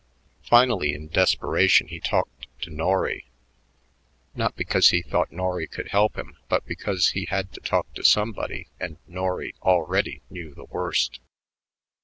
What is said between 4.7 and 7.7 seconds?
he thought Norry could help him but because he had to